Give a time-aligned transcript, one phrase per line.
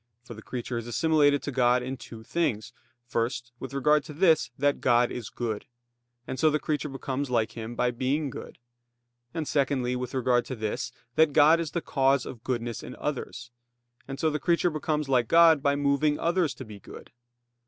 [0.23, 2.73] For the creature is assimilated to God in two things;
[3.05, 5.67] first, with regard to this, that God is good;
[6.25, 8.57] and so the creature becomes like Him by being good;
[9.31, 13.51] and secondly, with regard to this, that God is the cause of goodness in others;
[14.07, 17.11] and so the creature becomes like God by moving others to be good.